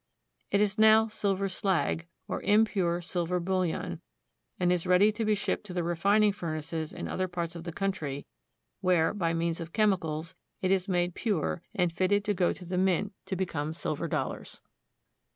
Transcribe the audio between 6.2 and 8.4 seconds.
furnaces in other parts of the country,